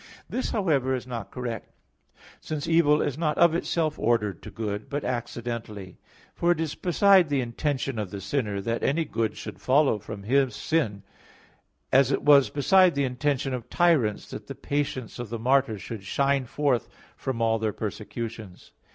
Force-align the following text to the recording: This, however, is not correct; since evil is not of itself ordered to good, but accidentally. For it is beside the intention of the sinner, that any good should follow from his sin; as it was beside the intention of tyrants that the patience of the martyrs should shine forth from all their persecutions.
This, 0.27 0.49
however, 0.49 0.95
is 0.95 1.05
not 1.05 1.29
correct; 1.29 1.75
since 2.39 2.67
evil 2.67 3.03
is 3.03 3.19
not 3.19 3.37
of 3.37 3.53
itself 3.53 3.99
ordered 3.99 4.41
to 4.41 4.49
good, 4.49 4.89
but 4.89 5.03
accidentally. 5.03 5.99
For 6.33 6.51
it 6.51 6.59
is 6.59 6.73
beside 6.73 7.29
the 7.29 7.39
intention 7.39 7.99
of 7.99 8.09
the 8.09 8.19
sinner, 8.19 8.61
that 8.61 8.81
any 8.81 9.05
good 9.05 9.37
should 9.37 9.61
follow 9.61 9.99
from 9.99 10.23
his 10.23 10.55
sin; 10.55 11.03
as 11.91 12.11
it 12.11 12.23
was 12.23 12.49
beside 12.49 12.95
the 12.95 13.03
intention 13.05 13.53
of 13.53 13.69
tyrants 13.69 14.27
that 14.31 14.47
the 14.47 14.55
patience 14.55 15.19
of 15.19 15.29
the 15.29 15.37
martyrs 15.37 15.83
should 15.83 16.03
shine 16.03 16.45
forth 16.45 16.89
from 17.15 17.39
all 17.39 17.59
their 17.59 17.71
persecutions. 17.71 18.71